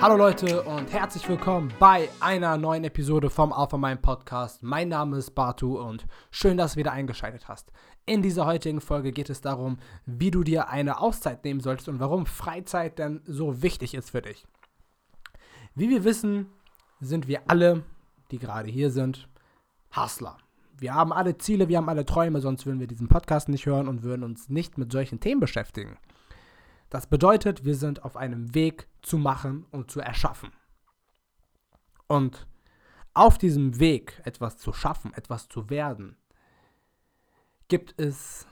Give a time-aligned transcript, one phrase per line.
[0.00, 4.62] Hallo Leute und herzlich willkommen bei einer neuen Episode vom Alpha Mind Podcast.
[4.62, 7.70] Mein Name ist Batu und schön, dass du wieder eingeschaltet hast.
[8.06, 9.76] In dieser heutigen Folge geht es darum,
[10.06, 14.22] wie du dir eine Auszeit nehmen solltest und warum Freizeit denn so wichtig ist für
[14.22, 14.46] dich.
[15.74, 16.46] Wie wir wissen,
[17.02, 17.82] sind wir alle,
[18.30, 19.28] die gerade hier sind,
[19.94, 20.38] Hustler.
[20.78, 23.86] Wir haben alle Ziele, wir haben alle Träume, sonst würden wir diesen Podcast nicht hören
[23.86, 25.98] und würden uns nicht mit solchen Themen beschäftigen.
[26.90, 30.50] Das bedeutet, wir sind auf einem Weg zu machen und zu erschaffen.
[32.08, 32.48] Und
[33.14, 36.16] auf diesem Weg, etwas zu schaffen, etwas zu werden,
[37.68, 38.46] gibt es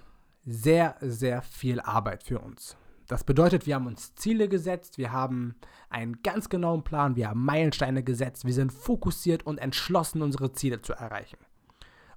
[0.46, 2.76] sehr, sehr viel Arbeit für uns.
[3.08, 5.56] Das bedeutet, wir haben uns Ziele gesetzt, wir haben
[5.88, 10.80] einen ganz genauen Plan, wir haben Meilensteine gesetzt, wir sind fokussiert und entschlossen, unsere Ziele
[10.82, 11.38] zu erreichen.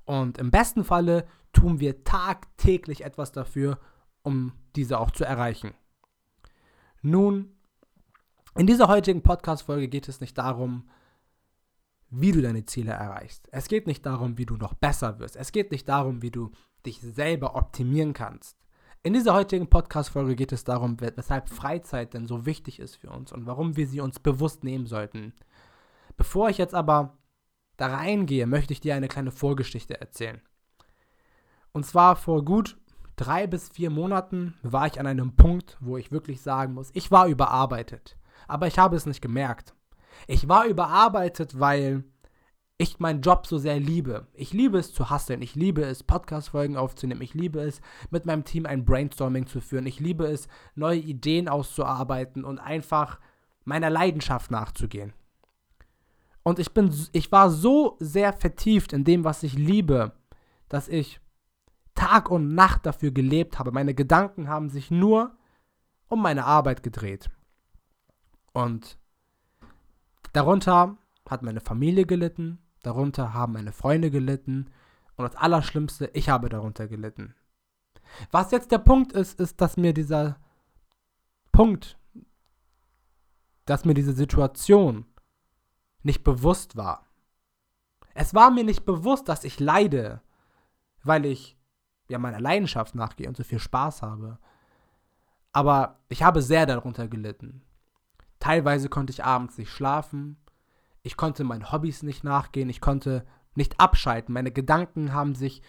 [0.05, 3.79] Und im besten Falle tun wir tagtäglich etwas dafür,
[4.21, 5.73] um diese auch zu erreichen.
[7.01, 7.55] Nun,
[8.55, 10.87] in dieser heutigen Podcast-Folge geht es nicht darum,
[12.11, 13.47] wie du deine Ziele erreichst.
[13.51, 15.35] Es geht nicht darum, wie du noch besser wirst.
[15.35, 16.51] Es geht nicht darum, wie du
[16.85, 18.57] dich selber optimieren kannst.
[19.01, 23.31] In dieser heutigen Podcast-Folge geht es darum, weshalb Freizeit denn so wichtig ist für uns
[23.31, 25.33] und warum wir sie uns bewusst nehmen sollten.
[26.17, 27.17] Bevor ich jetzt aber
[27.77, 30.41] da reingehe, möchte ich dir eine kleine Vorgeschichte erzählen.
[31.71, 32.77] Und zwar vor gut
[33.21, 37.11] drei bis vier Monaten war ich an einem Punkt, wo ich wirklich sagen muss, ich
[37.11, 38.17] war überarbeitet.
[38.47, 39.75] Aber ich habe es nicht gemerkt.
[40.27, 42.03] Ich war überarbeitet, weil
[42.79, 44.25] ich meinen Job so sehr liebe.
[44.33, 45.43] Ich liebe es zu hasseln.
[45.43, 47.21] Ich liebe es, Podcast-Folgen aufzunehmen.
[47.21, 49.85] Ich liebe es, mit meinem Team ein Brainstorming zu führen.
[49.85, 53.19] Ich liebe es, neue Ideen auszuarbeiten und einfach
[53.65, 55.13] meiner Leidenschaft nachzugehen.
[56.41, 60.13] Und ich bin, ich war so sehr vertieft in dem, was ich liebe,
[60.69, 61.21] dass ich
[62.11, 63.71] Tag und Nacht dafür gelebt habe.
[63.71, 65.37] Meine Gedanken haben sich nur
[66.09, 67.29] um meine Arbeit gedreht.
[68.51, 68.99] Und
[70.33, 70.97] darunter
[71.29, 74.69] hat meine Familie gelitten, darunter haben meine Freunde gelitten
[75.15, 77.33] und das Allerschlimmste, ich habe darunter gelitten.
[78.29, 80.37] Was jetzt der Punkt ist, ist, dass mir dieser
[81.53, 81.97] Punkt,
[83.63, 85.05] dass mir diese Situation
[86.03, 87.07] nicht bewusst war.
[88.13, 90.21] Es war mir nicht bewusst, dass ich leide,
[91.03, 91.57] weil ich
[92.11, 94.37] ja, meiner Leidenschaft nachgehe und so viel Spaß habe.
[95.53, 97.61] Aber ich habe sehr darunter gelitten.
[98.39, 100.37] Teilweise konnte ich abends nicht schlafen.
[101.03, 102.69] Ich konnte meinen Hobbys nicht nachgehen.
[102.69, 104.33] Ich konnte nicht abschalten.
[104.33, 105.61] Meine Gedanken haben sich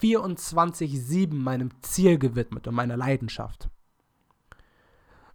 [0.00, 3.68] 24-7 meinem Ziel gewidmet und meiner Leidenschaft.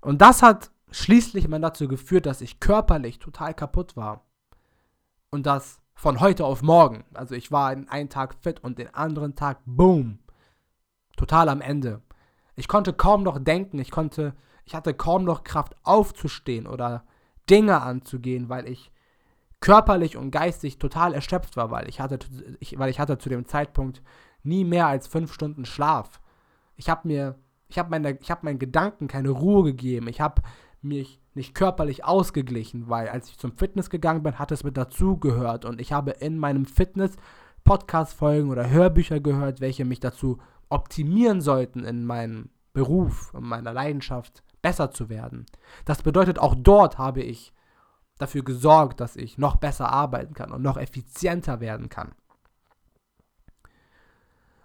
[0.02, 4.26] Und das hat schließlich mal dazu geführt, dass ich körperlich total kaputt war.
[5.30, 7.06] Und das von heute auf morgen.
[7.14, 10.20] Also ich war einen Tag fit und den anderen Tag, boom,
[11.16, 12.02] total am Ende.
[12.56, 14.34] Ich konnte kaum noch denken, ich konnte,
[14.66, 17.04] ich hatte kaum noch Kraft aufzustehen oder
[17.50, 18.92] Dinge anzugehen, weil ich
[19.60, 22.20] körperlich und geistig total erschöpft war, weil ich hatte,
[22.60, 24.02] ich, weil ich hatte zu dem Zeitpunkt
[24.44, 26.20] nie mehr als fünf Stunden Schlaf.
[26.76, 27.36] Ich habe mir,
[27.70, 30.08] ich habe meine, ich habe meinen Gedanken keine Ruhe gegeben.
[30.10, 30.42] Ich habe
[30.82, 35.66] mich nicht körperlich ausgeglichen, weil als ich zum Fitness gegangen bin, hat es mit dazugehört
[35.66, 37.16] und ich habe in meinem Fitness
[37.64, 40.40] Podcast-Folgen oder Hörbücher gehört, welche mich dazu
[40.74, 45.46] optimieren sollten in meinem Beruf, in meiner Leidenschaft, besser zu werden.
[45.86, 47.54] Das bedeutet, auch dort habe ich
[48.18, 52.16] dafür gesorgt, dass ich noch besser arbeiten kann und noch effizienter werden kann.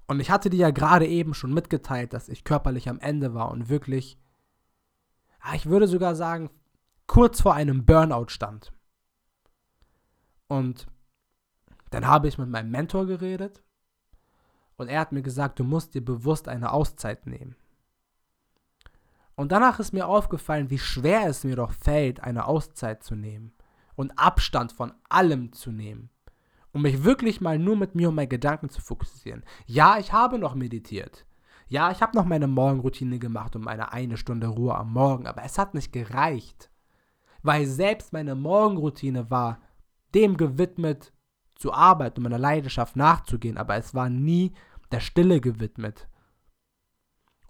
[0.07, 3.51] Und ich hatte dir ja gerade eben schon mitgeteilt, dass ich körperlich am Ende war
[3.51, 4.19] und wirklich,
[5.41, 6.49] ah, ich würde sogar sagen,
[7.07, 8.73] kurz vor einem Burnout stand.
[10.47, 10.87] Und
[11.91, 13.63] dann habe ich mit meinem Mentor geredet
[14.79, 17.57] und er hat mir gesagt, du musst dir bewusst eine Auszeit nehmen.
[19.35, 23.53] Und danach ist mir aufgefallen, wie schwer es mir doch fällt, eine Auszeit zu nehmen
[23.95, 26.11] und Abstand von allem zu nehmen,
[26.73, 29.45] um mich wirklich mal nur mit mir und meinen Gedanken zu fokussieren.
[29.67, 31.27] Ja, ich habe noch meditiert.
[31.69, 35.43] Ja, ich habe noch meine Morgenroutine gemacht um eine eine Stunde Ruhe am Morgen, aber
[35.45, 36.71] es hat nicht gereicht,
[37.43, 39.61] weil selbst meine Morgenroutine war
[40.15, 41.13] dem gewidmet,
[41.59, 44.53] zu arbeiten, um meiner Leidenschaft nachzugehen, aber es war nie
[44.93, 46.09] der Stille gewidmet.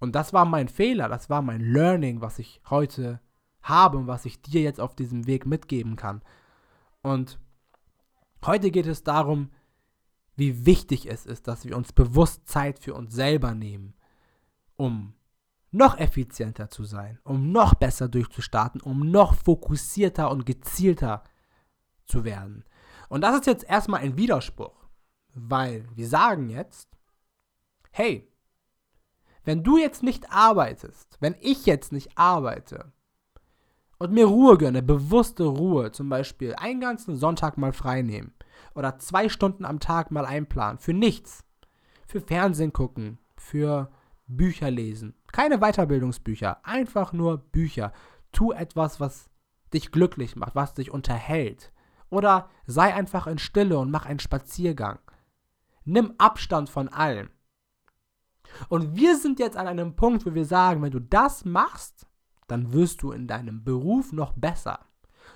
[0.01, 3.21] Und das war mein Fehler, das war mein Learning, was ich heute
[3.63, 6.23] habe und was ich dir jetzt auf diesem Weg mitgeben kann.
[7.03, 7.39] Und
[8.45, 9.51] heute geht es darum,
[10.37, 13.95] wie wichtig es ist, dass wir uns bewusst Zeit für uns selber nehmen,
[14.77, 15.15] um
[15.71, 21.25] noch effizienter zu sein, um noch besser durchzustarten, um noch fokussierter und gezielter
[22.07, 22.65] zu werden.
[23.09, 24.87] Und das ist jetzt erstmal ein Widerspruch,
[25.35, 26.98] weil wir sagen jetzt,
[27.91, 28.31] hey,
[29.45, 32.93] wenn du jetzt nicht arbeitest, wenn ich jetzt nicht arbeite
[33.99, 38.35] und mir Ruhe gönne, bewusste Ruhe, zum Beispiel einen ganzen Sonntag mal frei nehmen
[38.75, 41.45] oder zwei Stunden am Tag mal einplanen, für nichts,
[42.07, 43.91] für Fernsehen gucken, für
[44.27, 47.93] Bücher lesen, keine Weiterbildungsbücher, einfach nur Bücher.
[48.33, 49.31] Tu etwas, was
[49.73, 51.73] dich glücklich macht, was dich unterhält.
[52.11, 54.99] Oder sei einfach in Stille und mach einen Spaziergang.
[55.85, 57.31] Nimm Abstand von allem.
[58.69, 62.07] Und wir sind jetzt an einem Punkt, wo wir sagen, wenn du das machst,
[62.47, 64.87] dann wirst du in deinem Beruf noch besser.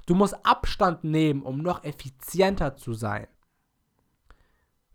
[0.06, 3.28] Du musst Abstand nehmen, um noch effizienter zu sein.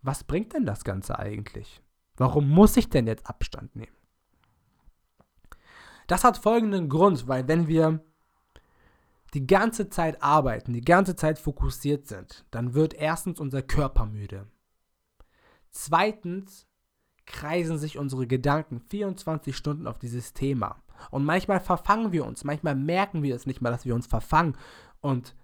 [0.01, 1.81] Was bringt denn das Ganze eigentlich?
[2.15, 3.95] Warum muss ich denn jetzt Abstand nehmen?
[6.07, 8.03] Das hat folgenden Grund, weil wenn wir
[9.33, 14.47] die ganze Zeit arbeiten, die ganze Zeit fokussiert sind, dann wird erstens unser Körper müde.
[15.69, 16.66] Zweitens
[17.27, 20.81] kreisen sich unsere Gedanken 24 Stunden auf dieses Thema.
[21.12, 24.57] Und manchmal verfangen wir uns, manchmal merken wir es nicht mal, dass wir uns verfangen.
[25.00, 25.35] Und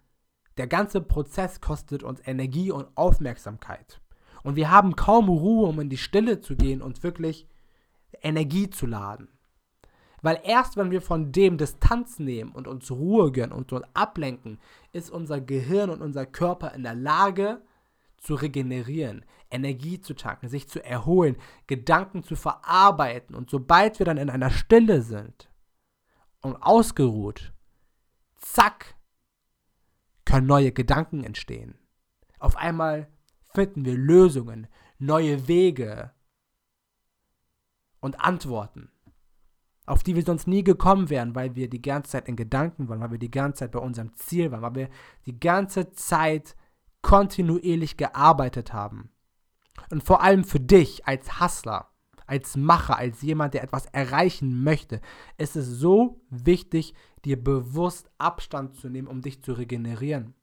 [0.58, 4.02] der ganze Prozess kostet uns Energie und Aufmerksamkeit.
[4.44, 7.48] Und wir haben kaum Ruhe, um in die Stille zu gehen und wirklich
[8.22, 9.30] Energie zu laden.
[10.22, 14.58] Weil erst wenn wir von dem Distanz nehmen und uns Ruhe gönnen und uns ablenken,
[14.94, 17.62] ist unser Gehirn und unser Körper in der Lage
[18.24, 21.38] zu regenerieren, Energie zu tanken, sich zu erholen,
[21.68, 23.36] Gedanken zu verarbeiten.
[23.36, 25.50] Und sobald wir dann in einer Stille sind
[26.42, 27.54] und ausgeruht,
[28.38, 28.96] zack,
[30.26, 31.78] können neue Gedanken entstehen.
[32.40, 33.08] Auf einmal
[33.54, 34.68] finden wir Lösungen,
[34.98, 36.12] neue Wege
[38.00, 38.90] und Antworten
[39.86, 43.02] auf die wir sonst nie gekommen wären, weil wir die ganze Zeit in Gedanken waren,
[43.02, 44.90] weil wir die ganze Zeit bei unserem Ziel waren, weil wir
[45.26, 46.56] die ganze Zeit
[47.04, 49.12] kontinuierlich gearbeitet haben.
[49.92, 51.90] Und vor allem für dich als Hustler,
[52.26, 55.02] als Macher, als jemand, der etwas erreichen möchte,
[55.38, 56.96] ist es so wichtig,
[57.26, 60.34] dir bewusst Abstand zu nehmen, um dich zu regenerieren.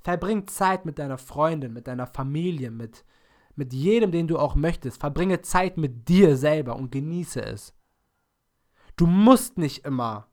[0.00, 3.04] Verbring Zeit mit deiner Freundin, mit deiner Familie, mit,
[3.56, 5.00] mit jedem, den du auch möchtest.
[5.00, 7.74] Verbringe Zeit mit dir selber und genieße es.
[8.96, 10.28] Du musst nicht immer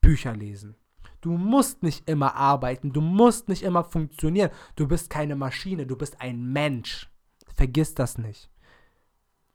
[0.00, 0.76] Bücher lesen.
[1.22, 2.92] Du musst nicht immer arbeiten.
[2.92, 4.50] Du musst nicht immer funktionieren.
[4.76, 5.86] Du bist keine Maschine.
[5.86, 7.10] Du bist ein Mensch.
[7.56, 8.50] Vergiss das nicht.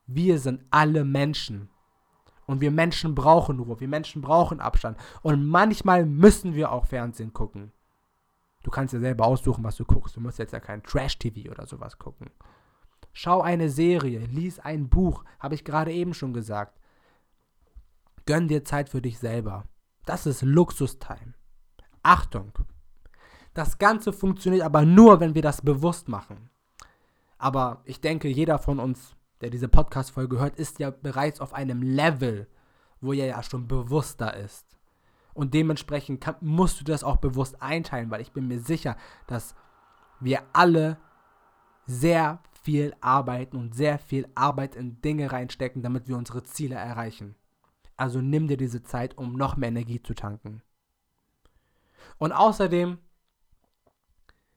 [0.08, 1.70] Wir sind alle Menschen.
[2.46, 3.80] Und wir Menschen brauchen Ruhe.
[3.82, 4.98] Wir Menschen brauchen Abstand.
[5.22, 7.74] Und manchmal müssen wir auch Fernsehen gucken.
[8.64, 10.16] Du kannst dir selber aussuchen, was du guckst.
[10.16, 12.32] Du musst jetzt ja kein Trash-TV oder sowas gucken.
[13.12, 16.80] Schau eine Serie, lies ein Buch, habe ich gerade eben schon gesagt.
[18.26, 19.66] Gönn dir Zeit für dich selber.
[20.06, 21.34] Das ist Luxustime.
[22.04, 22.52] Achtung!
[23.54, 26.50] Das Ganze funktioniert aber nur, wenn wir das bewusst machen.
[27.38, 31.82] Aber ich denke, jeder von uns, der diese Podcast-Folge hört, ist ja bereits auf einem
[31.82, 32.48] Level,
[33.02, 34.66] wo er ja schon bewusster ist.
[35.34, 38.98] Und dementsprechend kann, musst du das auch bewusst einteilen, weil ich bin mir sicher,
[39.28, 39.56] dass
[40.20, 40.98] wir alle
[41.86, 47.36] sehr viel arbeiten und sehr viel Arbeit in Dinge reinstecken, damit wir unsere Ziele erreichen.
[47.96, 50.62] Also nimm dir diese Zeit, um noch mehr Energie zu tanken.
[52.18, 52.98] Und außerdem,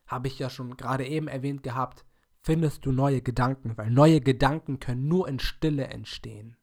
[0.06, 2.04] habe ich ja schon gerade eben erwähnt gehabt,
[2.42, 6.56] findest du neue Gedanken, weil neue Gedanken können nur in Stille entstehen.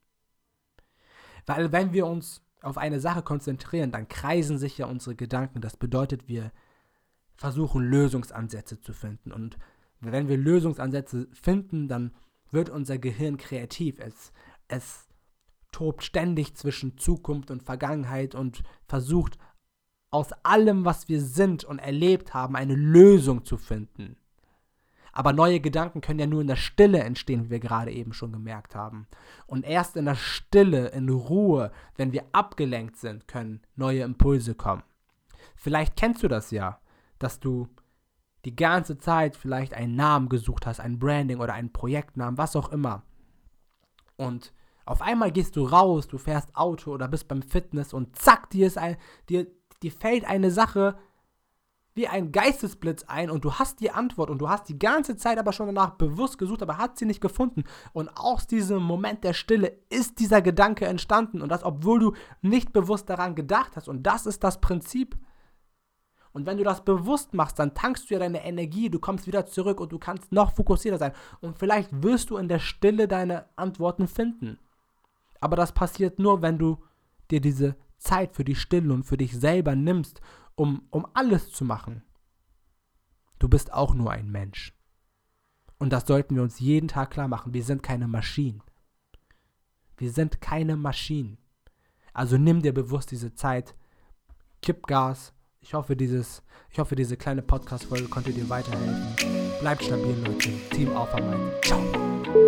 [1.46, 5.62] Weil wenn wir uns auf eine Sache konzentrieren, dann kreisen sich ja unsere Gedanken.
[5.62, 6.52] Das bedeutet, wir
[7.36, 9.32] versuchen Lösungsansätze zu finden.
[9.32, 9.58] Und
[10.02, 12.14] wenn wir Lösungsansätze finden, dann
[12.52, 14.00] wird unser Gehirn kreativ.
[14.00, 14.34] Es,
[14.68, 15.08] es
[15.72, 19.38] tobt ständig zwischen Zukunft und Vergangenheit und versucht
[20.10, 24.18] aus allem, was wir sind und erlebt haben, eine Lösung zu finden.
[25.12, 28.32] Aber neue Gedanken können ja nur in der Stille entstehen, wie wir gerade eben schon
[28.32, 29.08] gemerkt haben.
[29.48, 34.84] Und erst in der Stille, in Ruhe, wenn wir abgelenkt sind, können neue Impulse kommen.
[35.56, 36.80] Vielleicht kennst du das ja,
[37.18, 37.68] dass du
[38.46, 42.72] die ganze Zeit vielleicht einen Namen gesucht hast, ein Branding oder einen Projektnamen, was auch
[42.72, 43.02] immer.
[44.18, 44.54] Und
[44.86, 48.68] auf einmal gehst du raus, du fährst Auto oder bist beim Fitness und zack, dir,
[48.68, 48.98] ist ein,
[49.30, 49.48] dir,
[49.84, 50.98] dir fällt eine Sache
[51.98, 55.40] wie ein Geistesblitz ein und du hast die Antwort und du hast die ganze Zeit
[55.40, 57.64] aber schon danach bewusst gesucht, aber hat sie nicht gefunden.
[57.92, 62.72] Und aus diesem Moment der Stille ist dieser Gedanke entstanden und das, obwohl du nicht
[62.72, 63.90] bewusst daran gedacht hast.
[63.90, 65.18] Und das ist das Prinzip.
[66.34, 69.48] Und wenn du das bewusst machst, dann tankst du ja deine Energie, du kommst wieder
[69.48, 71.14] zurück und du kannst noch fokussierter sein.
[71.42, 74.60] Und vielleicht wirst du in der Stille deine Antworten finden.
[75.42, 76.78] Aber das passiert nur, wenn du
[77.32, 80.22] dir diese Zeit für die Stille und für dich selber nimmst,
[80.56, 82.04] um, um alles zu machen.
[83.40, 84.74] Du bist auch nur ein Mensch.
[85.80, 87.54] Und das sollten wir uns jeden Tag klar machen.
[87.54, 88.64] Wir sind keine Maschinen.
[89.98, 91.38] Wir sind keine Maschinen.
[92.14, 93.76] Also nimm dir bewusst diese Zeit,
[94.62, 95.34] Kipp Gas.
[95.62, 99.60] Ich hoffe, dieses, ich hoffe, diese kleine Podcast-Folge konnte dir weiterhelfen.
[99.60, 100.50] Bleibt stabil, Leute.
[100.72, 101.66] Team Mind.
[101.66, 102.47] Ciao.